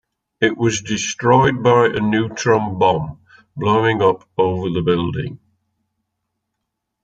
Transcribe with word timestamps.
It 0.41 0.57
was 0.57 0.81
destroyed 0.81 1.61
by 1.61 1.85
a 1.85 1.99
neutron 1.99 2.79
bomb 2.79 3.19
blowing 3.55 4.01
up 4.01 4.27
over 4.35 4.71
the 4.71 4.81
building. 4.81 5.37